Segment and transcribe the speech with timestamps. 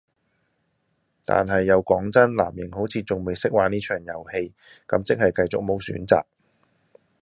[1.25, 4.51] 但係又講真，藍營好似仲未識玩呢場遊戲，
[4.87, 6.23] 咁即係繼續無選擇